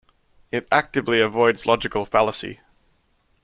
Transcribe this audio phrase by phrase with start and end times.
[0.51, 2.59] It actively avoids logical fallacy.